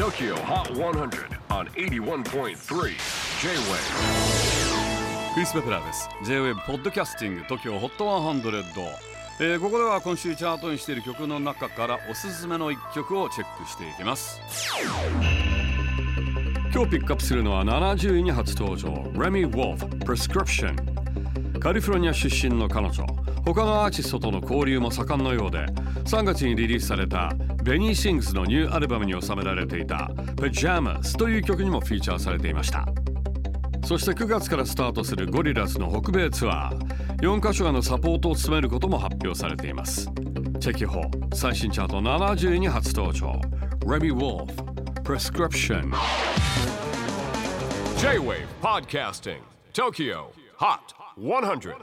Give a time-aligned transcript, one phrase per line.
[0.00, 2.54] TOKYO HOT 100 on 81.3 J-WAVE
[5.34, 6.08] クリス・ベプラーです。
[6.24, 8.40] J-WAVE ポッドキャスティング TOKYO HOT 100、
[9.40, 14.40] えーここでは今週チャートにしている曲の中からおすすめの一曲をチェックしていきます。
[16.72, 18.88] 今日ピックアップするのは70位に初登場。
[19.12, 20.89] Remy Wolf Prescription
[21.60, 23.04] カリフォルニア出身の彼女。
[23.44, 25.66] 他のアーティストとの交流も盛んのようで
[26.04, 32.86] 3月にリリースされたベニー・シングスのニューアルバムに収められていた Pajamas という曲にもフィーチャーされていました。
[33.84, 40.10] そして9月からスタートするゴリラズの北米ツアー4カ所へのサポートを務めることも発表されています。
[40.60, 41.02] チェキホ
[41.34, 43.38] 最新チャート70位に初登場。
[43.84, 44.54] Remy Wolf
[45.02, 45.92] Prescription
[47.98, 49.40] J-WAVE PODCASTING
[49.74, 50.39] TOKYO.
[50.60, 51.74] HOT 100